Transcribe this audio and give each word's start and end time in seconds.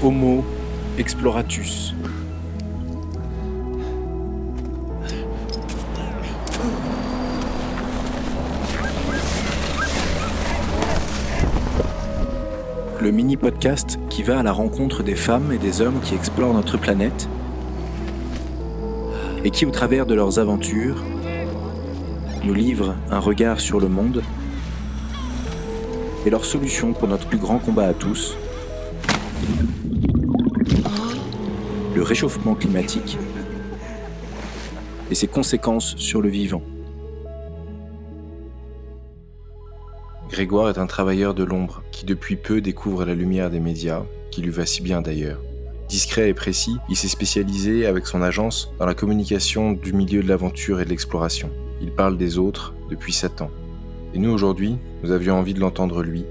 Homo 0.00 0.44
Exploratus. 0.96 1.92
Le 13.00 13.10
mini-podcast 13.10 13.98
qui 14.08 14.22
va 14.22 14.38
à 14.38 14.42
la 14.44 14.52
rencontre 14.52 15.02
des 15.02 15.16
femmes 15.16 15.50
et 15.50 15.58
des 15.58 15.80
hommes 15.80 15.98
qui 16.00 16.14
explorent 16.14 16.54
notre 16.54 16.78
planète 16.78 17.28
et 19.44 19.50
qui, 19.50 19.66
au 19.66 19.72
travers 19.72 20.06
de 20.06 20.14
leurs 20.14 20.38
aventures, 20.38 21.02
nous 22.44 22.54
livrent 22.54 22.94
un 23.10 23.18
regard 23.18 23.58
sur 23.58 23.80
le 23.80 23.88
monde 23.88 24.22
et 26.24 26.30
leurs 26.30 26.44
solutions 26.44 26.92
pour 26.92 27.08
notre 27.08 27.26
plus 27.26 27.38
grand 27.38 27.58
combat 27.58 27.86
à 27.86 27.94
tous, 27.94 28.36
le 31.98 32.04
réchauffement 32.04 32.54
climatique 32.54 33.18
et 35.10 35.16
ses 35.16 35.26
conséquences 35.26 35.96
sur 35.96 36.22
le 36.22 36.28
vivant. 36.28 36.62
Grégoire 40.30 40.68
est 40.68 40.78
un 40.78 40.86
travailleur 40.86 41.34
de 41.34 41.42
l'ombre 41.42 41.82
qui 41.90 42.06
depuis 42.06 42.36
peu 42.36 42.60
découvre 42.60 43.04
la 43.04 43.16
lumière 43.16 43.50
des 43.50 43.58
médias, 43.58 44.04
qui 44.30 44.42
lui 44.42 44.50
va 44.50 44.64
si 44.64 44.80
bien 44.80 45.02
d'ailleurs. 45.02 45.40
Discret 45.88 46.28
et 46.28 46.34
précis, 46.34 46.76
il 46.88 46.94
s'est 46.94 47.08
spécialisé 47.08 47.84
avec 47.84 48.06
son 48.06 48.22
agence 48.22 48.72
dans 48.78 48.86
la 48.86 48.94
communication 48.94 49.72
du 49.72 49.92
milieu 49.92 50.22
de 50.22 50.28
l'aventure 50.28 50.80
et 50.80 50.84
de 50.84 50.90
l'exploration. 50.90 51.50
Il 51.80 51.90
parle 51.90 52.16
des 52.16 52.38
autres 52.38 52.74
depuis 52.88 53.12
7 53.12 53.42
ans. 53.42 53.50
Et 54.14 54.20
nous 54.20 54.30
aujourd'hui, 54.30 54.76
nous 55.02 55.10
avions 55.10 55.34
envie 55.34 55.54
de 55.54 55.58
l'entendre 55.58 56.04
lui, 56.04 56.24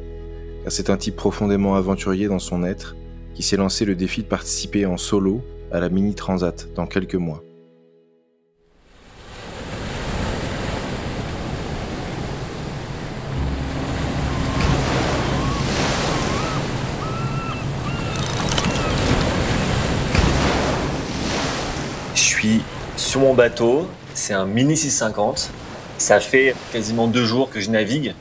car 0.64 0.72
c'est 0.72 0.90
un 0.90 0.96
type 0.96 1.18
profondément 1.18 1.76
aventurier 1.76 2.30
dans 2.30 2.40
son 2.40 2.64
être 2.64 2.96
qui 3.34 3.44
s'est 3.44 3.58
lancé 3.58 3.84
le 3.84 3.96
défi 3.96 4.22
de 4.22 4.28
participer 4.28 4.86
en 4.86 4.96
solo 4.96 5.44
à 5.72 5.80
la 5.80 5.90
Mini 5.90 6.16
Transat 6.16 6.68
dans 6.76 6.88
quelques 6.88 7.16
mois. 7.16 7.44
Je 22.16 22.22
suis 22.22 22.62
sur 22.96 23.22
mon 23.22 23.34
bateau, 23.34 23.88
c'est 24.14 24.34
un 24.34 24.46
Mini 24.46 24.78
650. 24.78 25.52
Ça 25.98 26.20
fait 26.20 26.56
quasiment 26.72 27.08
deux 27.08 27.26
jours 27.26 27.50
que 27.50 27.60
je 27.60 27.72
navigue 27.72 28.14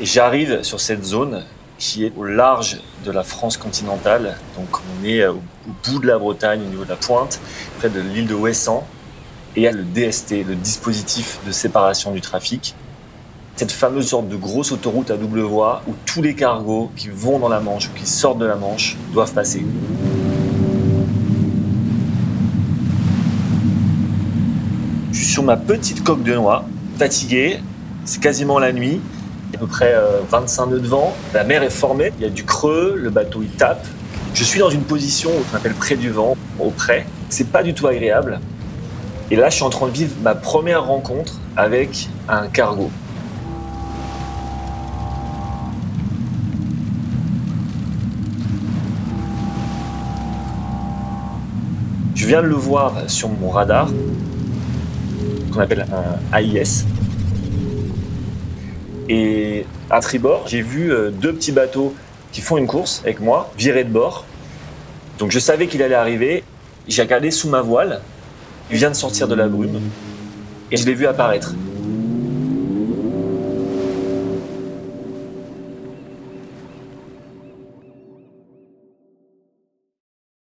et 0.00 0.04
j'arrive 0.04 0.62
sur 0.62 0.80
cette 0.80 1.04
zone 1.04 1.44
qui 1.78 2.04
est 2.04 2.12
au 2.16 2.24
large 2.24 2.78
de 3.04 3.10
la 3.10 3.22
France 3.22 3.56
continentale. 3.56 4.36
Donc 4.56 4.68
on 4.78 5.04
est 5.04 5.26
au, 5.26 5.40
bout 5.84 5.98
de 5.98 6.06
la 6.06 6.18
Bretagne, 6.18 6.62
au 6.62 6.70
niveau 6.70 6.84
de 6.84 6.90
la 6.90 6.96
pointe, 6.96 7.40
près 7.78 7.88
de 7.88 8.00
l'île 8.00 8.26
de 8.26 8.34
Ouessant. 8.34 8.86
Et 9.54 9.60
il 9.60 9.62
y 9.64 9.66
a 9.66 9.72
le 9.72 9.84
DST, 9.84 10.44
le 10.46 10.54
dispositif 10.54 11.38
de 11.46 11.52
séparation 11.52 12.12
du 12.12 12.20
trafic. 12.20 12.74
Cette 13.56 13.72
fameuse 13.72 14.08
sorte 14.08 14.28
de 14.28 14.36
grosse 14.36 14.70
autoroute 14.70 15.10
à 15.10 15.16
double 15.16 15.40
voie 15.40 15.82
où 15.88 15.94
tous 16.04 16.20
les 16.20 16.34
cargos 16.34 16.90
qui 16.94 17.08
vont 17.08 17.38
dans 17.38 17.48
la 17.48 17.60
Manche 17.60 17.88
ou 17.88 17.98
qui 17.98 18.06
sortent 18.06 18.38
de 18.38 18.44
la 18.44 18.56
Manche 18.56 18.96
doivent 19.14 19.32
passer. 19.32 19.64
Je 25.10 25.16
suis 25.18 25.26
sur 25.26 25.42
ma 25.42 25.56
petite 25.56 26.04
coque 26.04 26.22
de 26.22 26.34
noix, 26.34 26.66
fatigué, 26.98 27.60
c'est 28.04 28.20
quasiment 28.20 28.58
la 28.58 28.74
nuit, 28.74 29.00
à 29.56 29.58
peu 29.58 29.66
près 29.66 29.94
25 30.28 30.66
nœuds 30.66 30.80
de 30.80 30.86
vent, 30.86 31.16
la 31.32 31.42
mer 31.42 31.62
est 31.62 31.70
formée, 31.70 32.12
il 32.18 32.24
y 32.24 32.26
a 32.26 32.30
du 32.30 32.44
creux, 32.44 32.94
le 32.94 33.08
bateau 33.08 33.40
il 33.40 33.48
tape. 33.48 33.86
Je 34.34 34.44
suis 34.44 34.60
dans 34.60 34.68
une 34.68 34.82
position 34.82 35.30
qu'on 35.30 35.56
appelle 35.56 35.72
près 35.72 35.96
du 35.96 36.10
vent, 36.10 36.36
au 36.60 36.68
près. 36.68 37.06
C'est 37.30 37.48
pas 37.50 37.62
du 37.62 37.72
tout 37.72 37.86
agréable. 37.86 38.38
Et 39.30 39.36
là, 39.36 39.48
je 39.48 39.54
suis 39.54 39.64
en 39.64 39.70
train 39.70 39.86
de 39.86 39.92
vivre 39.92 40.14
ma 40.22 40.34
première 40.34 40.84
rencontre 40.84 41.40
avec 41.56 42.10
un 42.28 42.48
cargo. 42.48 42.90
Je 52.14 52.26
viens 52.26 52.42
de 52.42 52.48
le 52.48 52.56
voir 52.56 52.92
sur 53.06 53.30
mon 53.30 53.48
radar, 53.48 53.88
qu'on 55.50 55.60
appelle 55.60 55.86
un 55.90 56.38
AIS. 56.38 56.84
Et 59.08 59.64
à 59.90 60.00
tribord, 60.00 60.48
j'ai 60.48 60.62
vu 60.62 60.92
euh, 60.92 61.10
deux 61.10 61.32
petits 61.32 61.52
bateaux 61.52 61.94
qui 62.32 62.40
font 62.40 62.56
une 62.56 62.66
course 62.66 63.00
avec 63.04 63.20
moi, 63.20 63.52
virer 63.56 63.84
de 63.84 63.90
bord. 63.90 64.26
Donc 65.18 65.30
je 65.30 65.38
savais 65.38 65.68
qu'il 65.68 65.82
allait 65.82 65.94
arriver. 65.94 66.42
J'ai 66.88 67.02
regardé 67.02 67.30
sous 67.30 67.48
ma 67.48 67.62
voile. 67.62 68.00
Il 68.70 68.76
vient 68.76 68.90
de 68.90 68.96
sortir 68.96 69.28
de 69.28 69.34
la 69.34 69.48
brume. 69.48 69.80
Et 70.72 70.76
je 70.76 70.84
l'ai 70.86 70.94
vu 70.94 71.06
apparaître. 71.06 71.54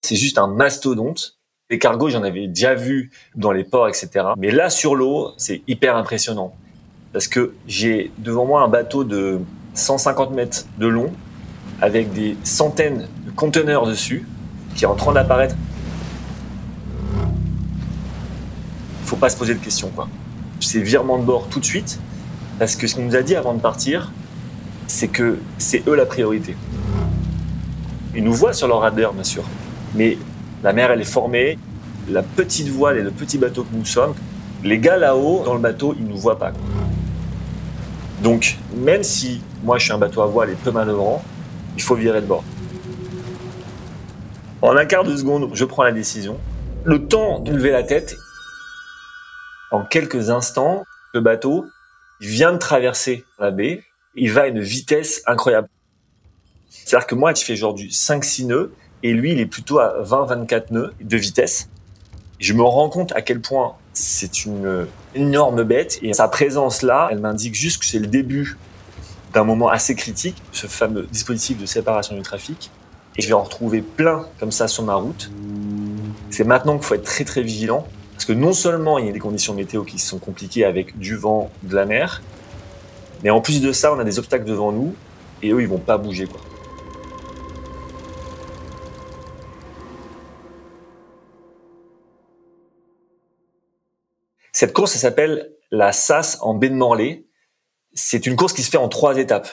C'est 0.03 0.17
juste 0.17 0.39
un 0.39 0.49
mastodonte. 0.49 1.39
Les 1.71 1.79
cargos, 1.79 2.09
j'en 2.09 2.23
avais 2.23 2.49
déjà 2.49 2.75
vu 2.75 3.11
dans 3.37 3.53
les 3.53 3.63
ports, 3.63 3.89
etc. 3.89 4.29
Mais 4.39 4.51
là, 4.51 4.71
sur 4.71 4.95
l'eau, 4.95 5.33
c'est 5.37 5.63
hyper 5.69 5.97
impressionnant. 5.97 6.57
Parce 7.13 7.27
que 7.27 7.55
j'ai 7.67 8.13
devant 8.19 8.45
moi 8.45 8.63
un 8.63 8.69
bateau 8.69 9.05
de 9.05 9.41
150 9.75 10.33
mètres 10.33 10.67
de 10.79 10.87
long, 10.87 11.11
avec 11.81 12.13
des 12.13 12.37
centaines 12.43 13.09
de 13.25 13.31
conteneurs 13.31 13.87
dessus, 13.87 14.27
qui 14.75 14.85
est 14.85 14.89
en 14.89 14.95
train 14.95 15.13
d'apparaître. 15.13 15.55
Il 19.03 19.09
faut 19.09 19.17
pas 19.17 19.31
se 19.31 19.37
poser 19.37 19.55
de 19.55 19.61
questions, 19.61 19.91
quoi. 19.95 20.09
C'est 20.61 20.81
virement 20.81 21.19
de 21.19 21.25
bord 21.25 21.49
tout 21.49 21.61
de 21.61 21.65
suite, 21.65 21.99
parce 22.59 22.77
que 22.77 22.87
ce 22.87 22.97
qu'on 22.97 23.05
nous 23.05 23.17
a 23.17 23.23
dit 23.23 23.37
avant 23.37 23.55
de 23.55 23.61
partir, 23.61 24.13
c'est 24.87 25.09
que 25.09 25.39
c'est 25.57 25.87
eux 25.89 25.95
la 25.95 26.05
priorité. 26.05 26.57
Ils 28.15 28.25
nous 28.25 28.35
voient 28.35 28.53
sur 28.53 28.69
leur 28.69 28.81
radar, 28.81 29.13
bien 29.13 29.25
sûr, 29.25 29.45
mais 29.95 30.19
la 30.63 30.73
mer, 30.73 30.91
elle 30.91 31.01
est 31.01 31.05
formée, 31.05 31.59
la 32.09 32.23
petite 32.23 32.69
voile 32.69 32.99
et 32.99 33.03
le 33.03 33.11
petit 33.11 33.39
bateau 33.39 33.63
que 33.63 33.75
nous 33.75 33.85
sommes, 33.85 34.15
les 34.65 34.79
gars 34.79 34.97
là-haut, 34.97 35.43
dans 35.45 35.55
le 35.55 35.61
bateau, 35.61 35.95
ils 35.99 36.07
nous 36.07 36.17
voient 36.17 36.39
pas. 36.39 36.53
Donc, 38.23 38.57
même 38.75 39.05
si 39.05 39.43
moi 39.63 39.79
je 39.79 39.85
suis 39.85 39.93
un 39.93 39.99
bateau 39.99 40.23
à 40.23 40.27
voile 40.27 40.51
et 40.51 40.55
peu 40.55 40.71
manœuvrant, 40.71 41.23
il 41.77 41.83
faut 41.83 41.95
virer 41.95 42.21
de 42.21 42.27
bord. 42.27 42.45
En 44.61 44.77
un 44.77 44.87
quart 44.87 45.05
de 45.05 45.17
seconde, 45.17 45.51
je 45.55 45.65
prends 45.65 45.85
la 45.85 45.93
décision. 45.93 46.39
Le 46.85 47.07
temps 47.07 47.39
de 47.39 47.53
lever 47.53 47.71
la 47.71 47.85
tête, 47.85 48.17
en 49.71 49.85
quelques 49.85 50.31
instants, 50.31 50.85
le 51.15 51.21
bateau 51.21 51.65
vient 52.21 52.53
de 52.53 52.59
traverser 52.59 53.25
la 53.39 53.51
baie. 53.51 53.85
Il 54.17 54.33
va 54.33 54.43
à 54.43 54.47
une 54.49 54.61
vitesse 54.61 55.23
incroyable. 55.27 55.69
C'est-à-dire 56.69 57.07
que 57.07 57.15
moi, 57.15 57.35
je 57.35 57.45
fais 57.45 57.55
genre 57.55 57.75
du 57.75 57.89
5-6 57.89 58.47
nœuds 58.47 58.73
et 59.03 59.13
lui, 59.13 59.33
il 59.33 59.41
est 59.41 59.47
plutôt 59.47 59.79
à 59.79 60.03
20-24 60.03 60.73
nœuds 60.73 60.93
de 61.01 61.17
vitesse. 61.17 61.69
Je 62.41 62.53
me 62.53 62.63
rends 62.63 62.89
compte 62.89 63.13
à 63.13 63.23
quel 63.23 63.41
point 63.41 63.75
c'est 63.93 64.45
une 64.45 64.87
énorme 65.19 65.63
bête 65.65 65.99
et 66.03 66.13
sa 66.13 66.29
présence 66.29 66.83
là, 66.83 67.09
elle 67.11 67.19
m'indique 67.19 67.55
juste 67.55 67.81
que 67.81 67.87
c'est 67.87 67.99
le 67.99 68.07
début 68.07 68.57
d'un 69.33 69.45
moment 69.45 69.69
assez 69.69 69.95
critique, 69.95 70.43
ce 70.53 70.67
fameux 70.67 71.07
dispositif 71.11 71.59
de 71.59 71.67
séparation 71.67 72.17
du 72.17 72.23
trafic. 72.23 72.71
Et 73.17 73.23
je 73.23 73.29
vais 73.29 73.35
en 73.35 73.43
retrouver 73.43 73.83
plein 73.83 74.27
comme 74.39 74.53
ça 74.53 74.69
sur 74.69 74.85
ma 74.85 74.95
route. 74.95 75.31
C'est 76.31 76.45
maintenant 76.45 76.77
qu'il 76.79 76.87
faut 76.87 76.95
être 76.95 77.05
très 77.05 77.25
très 77.25 77.43
vigilant 77.43 77.87
parce 78.13 78.25
que 78.25 78.33
non 78.33 78.53
seulement 78.53 78.99
il 78.99 79.07
y 79.07 79.09
a 79.09 79.13
des 79.13 79.19
conditions 79.19 79.55
météo 79.55 79.85
qui 79.85 79.99
sont 79.99 80.19
compliquées 80.19 80.65
avec 80.65 80.99
du 80.99 81.17
vent, 81.17 81.51
de 81.63 81.75
la 81.75 81.85
mer, 81.85 82.23
mais 83.23 83.31
en 83.31 83.41
plus 83.41 83.61
de 83.61 83.73
ça, 83.73 83.93
on 83.93 83.99
a 83.99 84.05
des 84.05 84.19
obstacles 84.19 84.45
devant 84.45 84.73
nous 84.73 84.95
et 85.43 85.51
eux, 85.51 85.61
ils 85.61 85.69
vont 85.69 85.79
pas 85.79 85.99
bouger 85.99 86.27
quoi. 86.27 86.41
Cette 94.61 94.73
course, 94.73 94.97
elle 94.97 95.03
s'appelle 95.03 95.53
la 95.71 95.93
SAS 95.93 96.39
en 96.41 96.53
baie 96.53 96.69
de 96.69 96.75
Morlaix. 96.75 97.29
C'est 97.95 98.27
une 98.27 98.35
course 98.35 98.53
qui 98.53 98.65
se 98.65 98.71
fait 98.71 98.77
en 98.77 98.89
trois 98.89 99.17
étapes. 99.17 99.49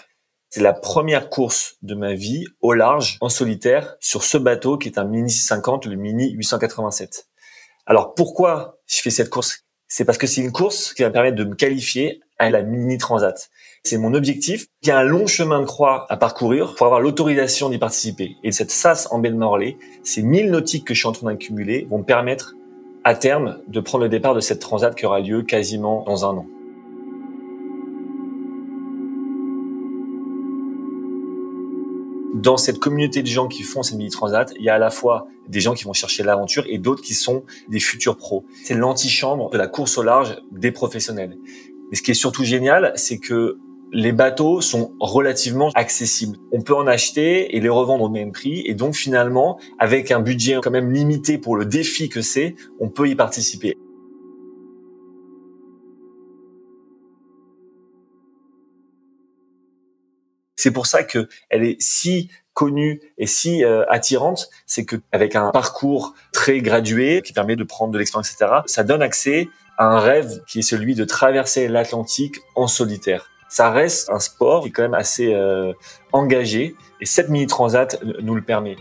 C'est 0.49 0.63
la 0.63 0.73
première 0.73 1.29
course 1.29 1.75
de 1.83 1.93
ma 1.93 2.15
vie 2.15 2.47
au 2.59 2.73
large, 2.73 3.19
en 3.21 3.29
solitaire, 3.29 3.97
sur 3.99 4.23
ce 4.23 4.39
bateau 4.39 4.79
qui 4.79 4.87
est 4.89 4.97
un 4.97 5.03
Mini 5.03 5.29
650, 5.29 5.85
le 5.85 5.95
Mini 5.95 6.31
887. 6.31 7.27
Alors 7.85 8.15
pourquoi 8.15 8.79
je 8.87 8.99
fais 8.99 9.11
cette 9.11 9.29
course? 9.29 9.67
C'est 9.87 10.05
parce 10.05 10.17
que 10.17 10.25
c'est 10.25 10.41
une 10.41 10.51
course 10.51 10.91
qui 10.95 11.03
va 11.03 11.09
me 11.09 11.13
permettre 11.13 11.37
de 11.37 11.43
me 11.43 11.53
qualifier 11.53 12.21
à 12.39 12.49
la 12.49 12.63
Mini 12.63 12.97
Transat. 12.97 13.51
C'est 13.83 13.99
mon 13.99 14.15
objectif. 14.15 14.65
Il 14.81 14.87
y 14.87 14.91
a 14.91 14.97
un 14.97 15.03
long 15.03 15.27
chemin 15.27 15.59
de 15.59 15.65
croix 15.65 16.07
à 16.09 16.17
parcourir 16.17 16.73
pour 16.73 16.87
avoir 16.87 16.99
l'autorisation 16.99 17.69
d'y 17.69 17.77
participer. 17.77 18.37
Et 18.43 18.51
cette 18.51 18.71
SAS 18.71 19.07
en 19.11 19.19
baie 19.19 19.29
de 19.29 19.37
Morlaix, 19.37 19.77
ces 20.03 20.23
1000 20.23 20.49
nautiques 20.49 20.87
que 20.87 20.95
je 20.95 20.99
suis 21.01 21.07
en 21.07 21.11
train 21.11 21.27
d'accumuler 21.27 21.85
vont 21.91 21.99
me 21.99 22.03
permettre 22.03 22.55
à 23.05 23.13
terme 23.13 23.59
de 23.67 23.79
prendre 23.79 24.03
le 24.03 24.09
départ 24.09 24.33
de 24.33 24.39
cette 24.39 24.59
transat 24.59 24.95
qui 24.95 25.05
aura 25.05 25.19
lieu 25.19 25.43
quasiment 25.43 26.03
dans 26.03 26.25
un 26.25 26.37
an. 26.37 26.47
dans 32.35 32.57
cette 32.57 32.79
communauté 32.79 33.23
de 33.23 33.27
gens 33.27 33.47
qui 33.47 33.63
font 33.63 33.81
ces 33.81 33.95
mini 33.95 34.09
transat, 34.09 34.53
il 34.57 34.63
y 34.63 34.69
a 34.69 34.75
à 34.75 34.77
la 34.77 34.91
fois 34.91 35.27
des 35.47 35.61
gens 35.61 35.73
qui 35.73 35.85
vont 35.85 35.93
chercher 35.93 36.21
l'aventure 36.21 36.65
et 36.67 36.77
d'autres 36.77 37.01
qui 37.01 37.13
sont 37.15 37.43
des 37.69 37.79
futurs 37.79 38.17
pros. 38.17 38.45
C'est 38.63 38.75
l'antichambre 38.75 39.49
de 39.49 39.57
la 39.57 39.67
course 39.67 39.97
au 39.97 40.03
large 40.03 40.37
des 40.51 40.71
professionnels. 40.71 41.37
Mais 41.89 41.97
ce 41.97 42.03
qui 42.03 42.11
est 42.11 42.15
surtout 42.15 42.43
génial, 42.43 42.91
c'est 42.95 43.19
que 43.19 43.57
les 43.95 44.11
bateaux 44.11 44.59
sont 44.59 44.93
relativement 44.99 45.71
accessibles. 45.73 46.37
On 46.51 46.61
peut 46.61 46.75
en 46.75 46.85
acheter 46.85 47.55
et 47.55 47.61
les 47.61 47.69
revendre 47.69 48.03
au 48.03 48.09
même 48.09 48.33
prix. 48.33 48.61
Et 48.65 48.73
donc 48.73 48.93
finalement, 48.93 49.57
avec 49.79 50.11
un 50.11 50.19
budget 50.19 50.59
quand 50.61 50.69
même 50.69 50.91
limité 50.91 51.37
pour 51.37 51.55
le 51.55 51.65
défi 51.65 52.09
que 52.09 52.21
c'est, 52.21 52.55
on 52.81 52.89
peut 52.89 53.07
y 53.07 53.15
participer. 53.15 53.77
C'est 60.57 60.71
pour 60.71 60.87
ça 60.87 61.03
que 61.03 61.29
elle 61.49 61.63
est 61.63 61.81
si 61.81 62.29
connue 62.53 62.99
et 63.17 63.27
si 63.27 63.63
euh, 63.63 63.85
attirante, 63.87 64.49
c'est 64.65 64.83
que 64.83 64.97
avec 65.13 65.37
un 65.37 65.51
parcours 65.51 66.15
très 66.33 66.59
gradué 66.59 67.21
qui 67.21 67.31
permet 67.31 67.55
de 67.55 67.63
prendre 67.63 67.93
de 67.93 67.97
l'expérience, 67.97 68.33
etc., 68.33 68.51
ça 68.65 68.83
donne 68.83 69.01
accès 69.01 69.47
à 69.77 69.85
un 69.85 69.99
rêve 69.99 70.41
qui 70.47 70.59
est 70.59 70.63
celui 70.63 70.95
de 70.95 71.05
traverser 71.05 71.69
l'Atlantique 71.69 72.39
en 72.55 72.67
solitaire. 72.67 73.29
Ça 73.55 73.71
reste 73.71 74.09
un 74.09 74.19
sport 74.19 74.63
qui 74.63 74.67
est 74.67 74.71
quand 74.71 74.81
même 74.81 74.93
assez 74.93 75.33
euh, 75.33 75.71
engagé 76.11 76.75
et 76.99 77.05
cette 77.05 77.29
mini 77.29 77.47
transat 77.47 78.03
nous 78.21 78.35
le 78.35 78.41
permet. 78.41 78.75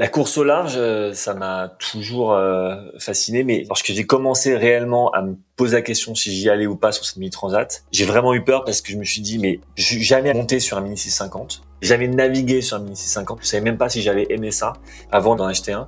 La 0.00 0.06
course 0.06 0.38
au 0.38 0.44
large, 0.44 0.74
euh, 0.76 1.12
ça 1.12 1.34
m'a 1.34 1.74
toujours 1.76 2.32
euh, 2.32 2.76
fasciné, 3.00 3.42
mais 3.42 3.64
lorsque 3.66 3.86
j'ai 3.86 4.06
commencé 4.06 4.56
réellement 4.56 5.10
à 5.10 5.22
me 5.22 5.34
poser 5.56 5.74
la 5.74 5.82
question 5.82 6.14
si 6.14 6.30
j'y 6.30 6.48
allais 6.48 6.68
ou 6.68 6.76
pas 6.76 6.92
sur 6.92 7.04
cette 7.04 7.16
mini 7.16 7.30
transat, 7.30 7.84
j'ai 7.90 8.04
vraiment 8.04 8.32
eu 8.32 8.44
peur 8.44 8.62
parce 8.64 8.80
que 8.80 8.92
je 8.92 8.96
me 8.96 9.02
suis 9.02 9.22
dit 9.22 9.40
mais 9.40 9.58
je 9.74 9.98
jamais 9.98 10.32
monté 10.34 10.60
sur 10.60 10.78
un 10.78 10.82
mini 10.82 10.96
650, 10.96 11.62
jamais 11.82 12.06
navigué 12.06 12.60
sur 12.60 12.76
un 12.76 12.80
mini 12.80 12.94
650, 12.94 13.40
je 13.42 13.46
savais 13.48 13.60
même 13.60 13.76
pas 13.76 13.88
si 13.88 14.00
j'allais 14.00 14.28
aimer 14.30 14.52
ça 14.52 14.74
avant 15.10 15.34
d'en 15.34 15.46
acheter 15.46 15.72
un. 15.72 15.86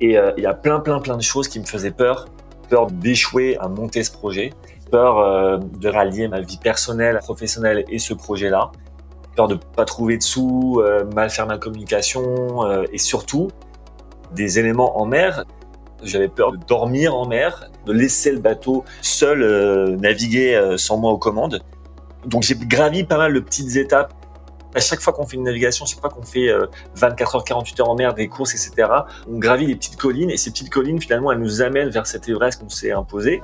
Et 0.00 0.18
euh, 0.18 0.32
il 0.36 0.42
y 0.42 0.46
a 0.46 0.54
plein 0.54 0.80
plein 0.80 0.98
plein 0.98 1.16
de 1.16 1.22
choses 1.22 1.46
qui 1.46 1.60
me 1.60 1.64
faisaient 1.64 1.92
peur, 1.92 2.26
peur 2.68 2.88
d'échouer 2.88 3.56
à 3.58 3.68
monter 3.68 4.02
ce 4.02 4.10
projet, 4.10 4.50
peur 4.90 5.60
de 5.60 5.88
rallier 5.88 6.26
ma 6.26 6.40
vie 6.40 6.58
personnelle, 6.58 7.20
professionnelle 7.22 7.84
et 7.88 8.00
ce 8.00 8.12
projet-là 8.12 8.72
peur 9.34 9.48
de 9.48 9.54
pas 9.54 9.84
trouver 9.84 10.18
de 10.18 10.22
sous, 10.22 10.80
euh, 10.80 11.04
mal 11.14 11.30
faire 11.30 11.46
ma 11.46 11.58
communication 11.58 12.64
euh, 12.64 12.84
et 12.92 12.98
surtout 12.98 13.48
des 14.32 14.58
éléments 14.58 15.00
en 15.00 15.06
mer. 15.06 15.44
J'avais 16.02 16.28
peur 16.28 16.52
de 16.52 16.58
dormir 16.66 17.14
en 17.14 17.26
mer, 17.26 17.70
de 17.86 17.92
laisser 17.92 18.32
le 18.32 18.40
bateau 18.40 18.84
seul 19.02 19.42
euh, 19.42 19.96
naviguer 19.96 20.74
sans 20.76 20.96
moi 20.96 21.12
aux 21.12 21.18
commandes. 21.18 21.62
Donc 22.26 22.42
j'ai 22.42 22.54
gravi 22.54 23.04
pas 23.04 23.18
mal 23.18 23.32
de 23.32 23.40
petites 23.40 23.76
étapes. 23.76 24.12
À 24.74 24.80
chaque 24.80 25.00
fois 25.00 25.12
qu'on 25.12 25.26
fait 25.26 25.36
une 25.36 25.42
navigation, 25.42 25.84
chaque 25.84 26.00
fois 26.00 26.08
qu'on 26.08 26.22
fait 26.22 26.48
24 26.96 27.36
heures, 27.36 27.44
48 27.44 27.80
heures 27.80 27.90
en 27.90 27.94
mer, 27.94 28.14
des 28.14 28.26
courses, 28.26 28.54
etc., 28.54 28.88
on 29.30 29.38
gravit 29.38 29.66
des 29.66 29.76
petites 29.76 29.96
collines 29.96 30.30
et 30.30 30.38
ces 30.38 30.50
petites 30.50 30.70
collines, 30.70 30.98
finalement, 30.98 31.30
elles 31.30 31.40
nous 31.40 31.60
amènent 31.60 31.90
vers 31.90 32.06
cette 32.06 32.26
Everest 32.26 32.58
qu'on 32.58 32.70
s'est 32.70 32.90
imposée. 32.90 33.42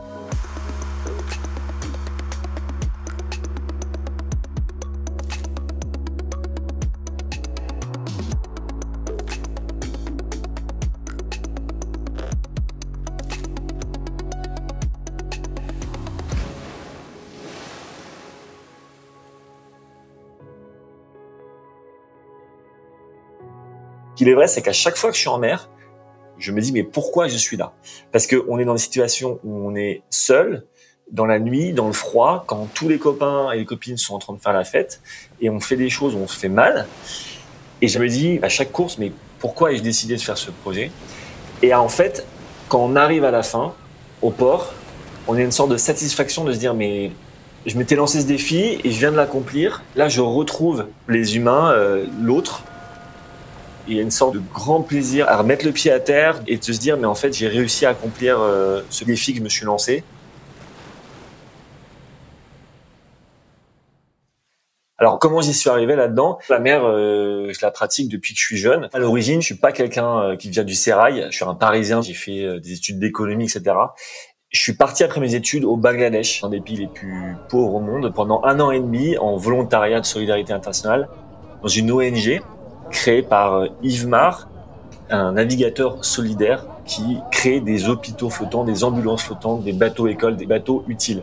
Qu'il 24.18 24.28
est 24.28 24.34
vrai, 24.34 24.48
c'est 24.48 24.62
qu'à 24.62 24.72
chaque 24.72 24.96
fois 24.96 25.10
que 25.10 25.16
je 25.16 25.20
suis 25.20 25.28
en 25.28 25.38
mer, 25.38 25.70
je 26.38 26.50
me 26.50 26.60
dis 26.60 26.72
mais 26.72 26.82
pourquoi 26.82 27.28
je 27.28 27.36
suis 27.36 27.56
là? 27.56 27.72
Parce 28.10 28.26
que 28.26 28.44
on 28.48 28.58
est 28.58 28.64
dans 28.64 28.72
une 28.72 28.78
situation 28.78 29.38
où 29.44 29.68
on 29.68 29.76
est 29.76 30.02
seul, 30.10 30.64
dans 31.12 31.24
la 31.24 31.38
nuit, 31.38 31.72
dans 31.72 31.86
le 31.86 31.92
froid, 31.92 32.42
quand 32.48 32.68
tous 32.74 32.88
les 32.88 32.98
copains 32.98 33.52
et 33.52 33.58
les 33.58 33.64
copines 33.64 33.96
sont 33.96 34.14
en 34.14 34.18
train 34.18 34.34
de 34.34 34.40
faire 34.40 34.52
la 34.52 34.64
fête, 34.64 35.00
et 35.40 35.50
on 35.50 35.60
fait 35.60 35.76
des 35.76 35.88
choses 35.88 36.16
où 36.16 36.18
on 36.18 36.26
se 36.26 36.36
fait 36.36 36.48
mal. 36.48 36.86
Et 37.80 37.86
je 37.86 38.00
me 38.00 38.08
dis 38.08 38.40
à 38.42 38.48
chaque 38.48 38.72
course, 38.72 38.98
mais 38.98 39.12
pourquoi 39.38 39.72
ai-je 39.72 39.82
décidé 39.82 40.16
de 40.16 40.20
faire 40.20 40.36
ce 40.36 40.50
projet? 40.50 40.90
Et 41.62 41.72
en 41.72 41.88
fait, 41.88 42.26
quand 42.68 42.80
on 42.80 42.96
arrive 42.96 43.24
à 43.24 43.30
la 43.30 43.44
fin, 43.44 43.72
au 44.20 44.30
port, 44.30 44.74
on 45.28 45.36
a 45.36 45.40
une 45.40 45.52
sorte 45.52 45.70
de 45.70 45.76
satisfaction 45.76 46.42
de 46.42 46.52
se 46.52 46.58
dire 46.58 46.74
mais 46.74 47.12
je 47.66 47.78
m'étais 47.78 47.94
lancé 47.94 48.20
ce 48.20 48.26
défi 48.26 48.80
et 48.82 48.90
je 48.90 48.98
viens 48.98 49.12
de 49.12 49.16
l'accomplir. 49.16 49.84
Là, 49.94 50.08
je 50.08 50.20
retrouve 50.20 50.86
les 51.08 51.36
humains, 51.36 51.70
euh, 51.70 52.04
l'autre, 52.20 52.64
il 53.88 53.96
y 53.96 53.99
a 53.99 54.02
une 54.02 54.11
sorte 54.11 54.35
de 54.35 54.43
grand 54.52 54.82
plaisir 54.82 55.29
à 55.29 55.38
remettre 55.38 55.64
le 55.64 55.73
pied 55.73 55.90
à 55.90 56.00
terre 56.00 56.40
et 56.46 56.58
de 56.58 56.64
se 56.64 56.73
dire 56.73 56.96
mais 56.96 57.06
en 57.06 57.14
fait 57.14 57.32
j'ai 57.32 57.49
réussi 57.49 57.87
à 57.87 57.90
accomplir 57.90 58.38
euh, 58.40 58.82
ce 58.90 59.05
défi 59.05 59.32
que 59.32 59.38
je 59.38 59.44
me 59.44 59.49
suis 59.49 59.64
lancé. 59.64 60.05
Alors 64.99 65.19
comment 65.19 65.40
j'y 65.40 65.55
suis 65.55 65.70
arrivé 65.70 65.94
là-dedans? 65.94 66.38
La 66.49 66.58
mer, 66.58 66.85
euh, 66.85 67.52
je 67.52 67.58
la 67.62 67.70
pratique 67.70 68.08
depuis 68.08 68.35
que 68.35 68.40
je 68.40 68.44
suis 68.44 68.56
jeune. 68.56 68.88
À 68.93 68.99
l'origine, 68.99 69.40
je 69.40 69.46
suis 69.46 69.55
pas 69.55 69.70
quelqu'un 69.70 70.19
euh, 70.19 70.37
qui 70.37 70.50
vient 70.50 70.64
du 70.64 70.75
sérail. 70.75 71.26
Je 71.31 71.37
suis 71.37 71.44
un 71.44 71.55
Parisien. 71.55 72.02
J'ai 72.02 72.14
fait 72.14 72.58
des 72.61 72.73
études 72.73 72.99
d'économie, 72.99 73.44
etc. 73.44 73.76
Je 74.50 74.61
suis 74.61 74.73
parti 74.73 75.05
après 75.05 75.20
mes 75.20 75.35
études 75.35 75.64
au 75.64 75.76
Bangladesh, 75.76 76.43
un 76.43 76.49
des 76.49 76.61
pays 76.61 76.76
les 76.76 76.88
plus 76.88 77.37
pauvres 77.49 77.75
au 77.75 77.81
monde, 77.81 78.12
pendant 78.12 78.43
un 78.44 78.58
an 78.58 78.70
et 78.73 78.81
demi 78.81 79.17
en 79.19 79.37
volontariat 79.37 80.00
de 80.00 80.06
solidarité 80.06 80.52
internationale 80.52 81.08
dans 81.62 81.69
une 81.69 81.93
ONG 81.93 82.40
créé 82.90 83.23
par 83.23 83.55
euh, 83.55 83.67
Yves 83.82 84.06
Mar, 84.06 84.49
un 85.11 85.32
navigateur 85.32 86.05
solidaire 86.05 86.67
qui 86.85 87.19
crée 87.31 87.61
des 87.61 87.88
hôpitaux 87.88 88.31
flottants, 88.31 88.64
des 88.64 88.85
ambulances 88.85 89.23
flottantes, 89.23 89.62
des 89.62 89.73
bateaux 89.73 90.06
écoles, 90.06 90.37
des 90.37 90.46
bateaux 90.46 90.85
utiles. 90.88 91.23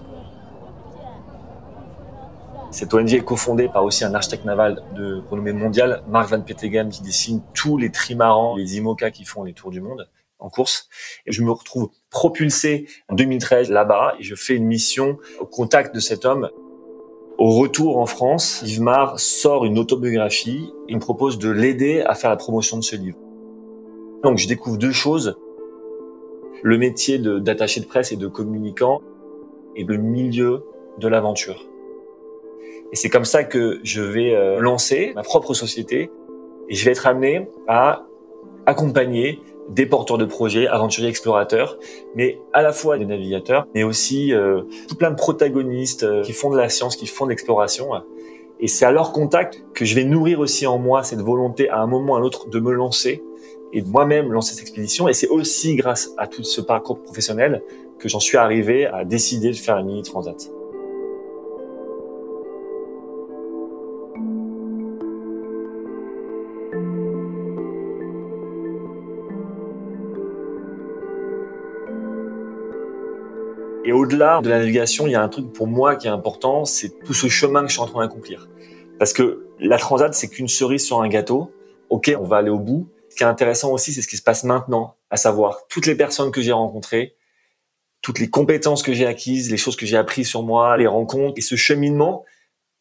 Cette 2.72 2.94
ONG 2.94 3.14
est 3.14 3.24
cofondée 3.24 3.70
par 3.70 3.86
aussi 3.86 4.04
un 4.04 4.14
architecte 4.14 4.44
naval 4.44 4.84
de 4.96 5.24
renommée 5.30 5.54
mondiale, 5.54 6.04
Mark 6.10 6.30
Van 6.30 6.42
Petegem, 6.42 6.90
qui 6.90 7.04
dessine 7.04 7.42
tous 7.54 7.78
les 7.78 7.90
trimarans, 7.90 8.56
les 8.58 8.78
IMOCA 8.78 9.12
qui 9.12 9.24
font 9.24 9.44
les 9.44 9.54
tours 9.54 9.72
du 9.72 9.80
monde 9.80 10.10
en 10.40 10.50
course. 10.50 10.90
Et 11.26 11.32
je 11.32 11.42
me 11.42 11.52
retrouve 11.52 11.90
propulsé 12.10 12.88
en 13.08 13.16
2013 13.16 13.70
là-bas 13.70 14.16
et 14.20 14.24
je 14.24 14.36
fais 14.36 14.56
une 14.56 14.66
mission 14.66 15.18
au 15.40 15.46
contact 15.46 15.96
de 15.96 16.00
cet 16.00 16.26
homme 16.26 16.50
au 17.38 17.50
retour 17.52 17.98
en 17.98 18.06
France, 18.06 18.62
Yves 18.66 18.82
Mar 18.82 19.20
sort 19.20 19.66
une 19.66 19.78
autobiographie. 19.78 20.74
Il 20.88 20.96
me 20.96 21.02
propose 21.02 21.38
de 21.38 21.50
l'aider 21.50 22.02
à 22.02 22.16
faire 22.16 22.30
la 22.30 22.38
promotion 22.38 22.78
de 22.78 22.84
ce 22.84 22.96
livre. 22.96 23.18
Donc 24.24 24.38
je 24.38 24.48
découvre 24.48 24.78
deux 24.78 24.92
choses. 24.92 25.38
Le 26.64 26.78
métier 26.78 27.20
d'attaché 27.20 27.82
de, 27.82 27.86
presse 27.86 28.12
et 28.12 28.16
de 28.16 28.28
communicant 28.28 29.02
et 29.76 29.84
le 29.84 29.98
milieu 29.98 30.64
de 30.98 31.08
l'aventure. 31.08 31.68
Et 32.94 32.96
c'est 32.96 33.10
comme 33.10 33.26
ça 33.26 33.44
que 33.44 33.80
je 33.84 34.02
vais 34.02 34.34
euh, 34.34 34.60
lancer 34.60 35.12
ma 35.16 35.24
propre 35.24 35.54
société 35.54 36.10
et 36.70 36.74
je 36.74 36.86
vais 36.86 36.92
être 36.92 37.06
amené 37.06 37.50
à 37.68 38.06
accompagner 38.66 39.42
des 39.70 39.86
porteurs 39.86 40.18
de 40.18 40.26
projets, 40.26 40.68
aventuriers, 40.68 41.10
explorateurs, 41.10 41.78
mais 42.16 42.40
à 42.54 42.62
la 42.62 42.72
fois 42.72 42.98
des 42.98 43.06
navigateurs, 43.06 43.68
mais 43.74 43.84
aussi 43.84 44.34
euh, 44.34 44.62
tout 44.88 44.96
plein 44.96 45.12
de 45.12 45.16
protagonistes 45.16 46.04
euh, 46.04 46.22
qui 46.22 46.34
font 46.34 46.50
de 46.50 46.58
la 46.58 46.70
science, 46.70 46.96
qui 46.96 47.08
font 47.08 47.26
de 47.26 47.32
l'exploration. 47.32 47.90
Et 48.60 48.68
c'est 48.68 48.86
à 48.86 48.92
leur 48.92 49.12
contact 49.12 49.64
que 49.74 49.86
je 49.86 49.96
vais 49.96 50.06
nourrir 50.06 50.40
aussi 50.40 50.66
en 50.66 50.78
moi 50.78 51.04
cette 51.04 51.22
volonté 51.22 51.70
à 51.70 51.82
un 51.82 51.88
moment 51.88 52.14
ou 52.14 52.16
à 52.16 52.20
un 52.20 52.24
autre 52.24 52.50
de 52.50 52.60
me 52.60 52.72
lancer 52.72 53.24
et 53.74 53.82
de 53.82 53.88
moi-même 53.88 54.32
lancer 54.32 54.54
cette 54.54 54.62
expédition. 54.62 55.08
Et 55.10 55.14
c'est 55.14 55.28
aussi 55.28 55.76
grâce 55.76 56.14
à 56.18 56.28
tout 56.28 56.44
ce 56.44 56.62
parcours 56.62 57.02
professionnel 57.02 57.62
que 58.00 58.08
j'en 58.08 58.20
suis 58.20 58.38
arrivé 58.38 58.86
à 58.86 59.04
décider 59.04 59.52
de 59.52 59.58
faire 59.58 59.76
un 59.76 59.84
mini 59.84 60.04
transat. 60.04 60.50
Et 73.88 73.92
au-delà 73.92 74.42
de 74.42 74.50
la 74.50 74.58
navigation, 74.58 75.06
il 75.06 75.12
y 75.12 75.16
a 75.16 75.22
un 75.22 75.30
truc 75.30 75.54
pour 75.54 75.68
moi 75.68 75.96
qui 75.96 76.08
est 76.08 76.12
important, 76.12 76.66
c'est 76.66 76.90
tout 77.06 77.14
ce 77.14 77.28
chemin 77.28 77.62
que 77.62 77.68
je 77.68 77.74
suis 77.74 77.82
en 77.82 77.86
train 77.86 78.02
d'accomplir. 78.02 78.50
Parce 78.98 79.14
que 79.14 79.46
la 79.60 79.78
transat, 79.78 80.12
c'est 80.16 80.28
qu'une 80.28 80.48
cerise 80.48 80.84
sur 80.84 81.02
un 81.02 81.08
gâteau. 81.08 81.52
Ok, 81.90 82.12
on 82.20 82.24
va 82.24 82.38
aller 82.38 82.50
au 82.50 82.58
bout. 82.58 82.90
Ce 83.10 83.16
qui 83.16 83.22
est 83.22 83.28
intéressant 83.28 83.72
aussi, 83.72 83.94
c'est 83.94 84.02
ce 84.02 84.08
qui 84.08 84.18
se 84.18 84.24
passe 84.24 84.44
maintenant, 84.44 84.96
à 85.12 85.18
savoir 85.18 85.68
toutes 85.70 85.86
les 85.86 85.94
personnes 85.94 86.32
que 86.32 86.42
j'ai 86.42 86.52
rencontrées, 86.52 87.16
toutes 88.02 88.18
les 88.18 88.28
compétences 88.30 88.82
que 88.82 88.92
j'ai 88.92 89.06
acquises, 89.06 89.52
les 89.52 89.58
choses 89.58 89.76
que 89.76 89.86
j'ai 89.86 89.98
apprises 89.98 90.28
sur 90.28 90.42
moi, 90.42 90.78
les 90.78 90.88
rencontres 90.88 91.36
et 91.38 91.42
ce 91.42 91.56
cheminement. 91.56 92.26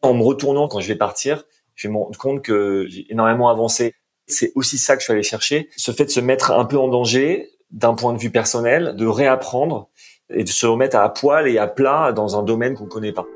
En 0.00 0.14
me 0.14 0.22
retournant 0.22 0.68
quand 0.68 0.80
je 0.80 0.88
vais 0.88 0.96
partir, 0.96 1.44
je 1.74 1.86
vais 1.86 1.92
me 1.92 1.98
rendre 1.98 2.18
compte 2.18 2.42
que 2.42 2.86
j'ai 2.88 3.06
énormément 3.10 3.50
avancé 3.50 3.94
C'est 4.26 4.52
aussi 4.54 4.78
ça 4.78 4.96
que 4.96 5.00
je 5.00 5.04
suis 5.04 5.12
allé 5.12 5.22
chercher, 5.22 5.68
ce 5.76 5.92
fait 5.92 6.06
de 6.06 6.10
se 6.10 6.20
mettre 6.20 6.52
un 6.52 6.64
peu 6.64 6.78
en 6.78 6.88
danger 6.88 7.50
d'un 7.70 7.94
point 7.94 8.12
de 8.12 8.18
vue 8.18 8.30
personnel, 8.30 8.94
de 8.96 9.06
réapprendre 9.06 9.90
et 10.30 10.44
de 10.44 10.48
se 10.48 10.66
remettre 10.66 10.96
à 10.96 11.08
poil 11.12 11.48
et 11.48 11.58
à 11.58 11.66
plat 11.66 12.12
dans 12.12 12.38
un 12.38 12.42
domaine 12.42 12.74
qu'on 12.74 12.86
connaît 12.86 13.12
pas. 13.12 13.26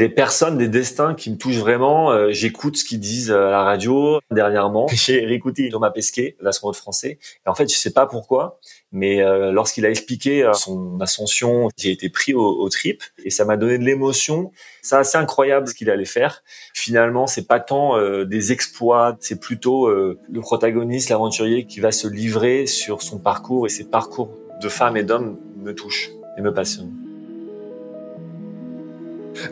Y 0.00 0.04
a 0.04 0.08
des 0.08 0.14
personnes, 0.14 0.58
des 0.58 0.68
destins 0.68 1.14
qui 1.14 1.30
me 1.30 1.36
touchent 1.36 1.56
vraiment. 1.56 2.10
Euh, 2.10 2.30
j'écoute 2.30 2.76
ce 2.76 2.84
qu'ils 2.84 3.00
disent 3.00 3.30
à 3.30 3.50
la 3.50 3.62
radio. 3.62 4.20
Dernièrement, 4.30 4.86
j'ai 4.92 5.24
réécouté 5.24 5.68
Thomas 5.70 5.90
Pesquet, 5.90 6.36
l'astronaute 6.40 6.76
français. 6.76 7.18
Et 7.46 7.48
en 7.48 7.54
fait, 7.54 7.70
je 7.70 7.76
sais 7.76 7.92
pas 7.92 8.06
pourquoi, 8.06 8.58
mais 8.92 9.22
euh, 9.22 9.52
lorsqu'il 9.52 9.86
a 9.86 9.90
expliqué 9.90 10.44
euh, 10.44 10.52
son 10.52 11.00
ascension, 11.00 11.68
j'ai 11.78 11.92
été 11.92 12.10
pris 12.10 12.34
au, 12.34 12.44
au 12.44 12.68
trip 12.68 13.02
et 13.24 13.30
ça 13.30 13.44
m'a 13.44 13.56
donné 13.56 13.78
de 13.78 13.84
l'émotion. 13.84 14.52
C'est 14.82 14.96
assez 14.96 15.16
incroyable 15.16 15.66
ce 15.66 15.74
qu'il 15.74 15.88
allait 15.90 16.04
faire. 16.04 16.42
Finalement, 16.74 17.26
c'est 17.26 17.46
pas 17.46 17.60
tant 17.60 17.96
des 18.24 18.52
exploits, 18.52 19.16
c'est 19.20 19.40
plutôt 19.40 19.88
le 19.88 20.40
protagoniste, 20.40 21.08
l'aventurier, 21.08 21.66
qui 21.66 21.80
va 21.80 21.90
se 21.90 22.06
livrer 22.06 22.66
sur 22.66 23.02
son 23.02 23.18
parcours 23.18 23.66
et 23.66 23.70
ses 23.70 23.84
parcours 23.84 24.30
de 24.60 24.68
femmes 24.68 24.96
et 24.96 25.02
d'hommes 25.02 25.38
me 25.56 25.74
touchent 25.74 26.10
et 26.38 26.42
me 26.42 26.52
passionnent. 26.52 27.05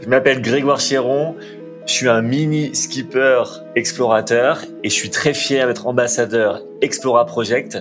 Je 0.03 0.09
m'appelle 0.09 0.41
Grégoire 0.41 0.81
Chéron. 0.81 1.37
Je 1.87 1.93
suis 1.93 2.09
un 2.09 2.23
mini 2.23 2.75
skipper 2.75 3.43
explorateur 3.77 4.63
et 4.83 4.89
je 4.89 4.95
suis 4.95 5.11
très 5.11 5.35
fier 5.35 5.67
d'être 5.67 5.87
ambassadeur 5.87 6.63
Explora 6.81 7.27
Project 7.27 7.79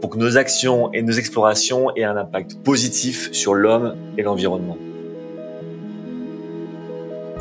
pour 0.00 0.10
que 0.10 0.18
nos 0.18 0.36
actions 0.36 0.92
et 0.92 1.02
nos 1.02 1.12
explorations 1.12 1.94
aient 1.96 2.04
un 2.04 2.16
impact 2.16 2.56
positif 2.64 3.30
sur 3.32 3.54
l'homme 3.54 3.94
et 4.18 4.22
l'environnement. 4.22 4.76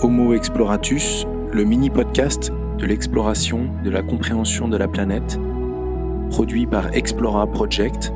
Homo 0.01 0.33
Exploratus, 0.33 1.25
le 1.51 1.63
mini 1.63 1.89
podcast 1.89 2.51
de 2.77 2.85
l'exploration, 2.85 3.69
de 3.83 3.89
la 3.89 4.03
compréhension 4.03 4.67
de 4.67 4.77
la 4.77 4.87
planète, 4.87 5.39
produit 6.29 6.67
par 6.67 6.93
Explora 6.95 7.47
Project, 7.47 8.13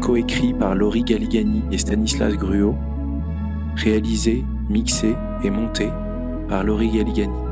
coécrit 0.00 0.54
par 0.54 0.74
Laurie 0.74 1.04
Galigani 1.04 1.62
et 1.70 1.78
Stanislas 1.78 2.34
Gruot, 2.34 2.76
réalisé, 3.76 4.44
mixé 4.68 5.14
et 5.42 5.50
monté 5.50 5.88
par 6.48 6.64
Laurie 6.64 6.90
Galigani. 6.90 7.47